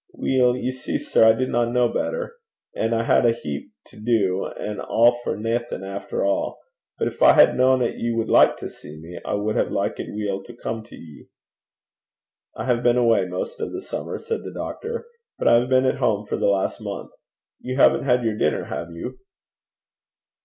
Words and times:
'Weel, 0.15 0.55
ye 0.57 0.71
see, 0.71 0.97
sir, 0.97 1.27
I 1.27 1.33
didna 1.33 1.63
ken 1.63 1.93
better. 1.93 2.37
An' 2.75 2.91
I 2.95 3.03
had 3.03 3.23
a 3.23 3.33
heap 3.33 3.71
to 3.85 3.97
do, 4.01 4.47
an' 4.47 4.79
a' 4.79 5.11
for 5.23 5.37
naething, 5.37 5.83
efter 5.83 6.23
a'. 6.25 6.53
But 6.97 7.05
gin 7.11 7.17
I 7.21 7.33
had 7.33 7.55
kent 7.55 7.83
'at 7.83 7.97
ye 7.99 8.11
wad 8.11 8.27
like 8.27 8.57
to 8.57 8.67
see 8.67 8.97
me, 8.99 9.19
I 9.23 9.35
wad 9.35 9.57
hae 9.57 9.65
likit 9.69 10.11
weel 10.15 10.41
to 10.41 10.55
come 10.55 10.81
to 10.85 10.95
ye.' 10.95 11.27
'I 12.55 12.63
have 12.65 12.81
been 12.81 12.97
away 12.97 13.25
most 13.27 13.61
of 13.61 13.73
the 13.73 13.79
summer,' 13.79 14.17
said 14.17 14.43
the 14.43 14.51
doctor; 14.51 15.05
'but 15.37 15.47
I 15.47 15.57
have 15.59 15.69
been 15.69 15.85
at 15.85 15.97
home 15.99 16.25
for 16.25 16.35
the 16.35 16.47
last 16.47 16.81
month. 16.81 17.11
You 17.59 17.75
haven't 17.75 18.01
had 18.05 18.23
your 18.23 18.35
dinner, 18.35 18.63
have 18.63 18.89
you?' 18.89 19.19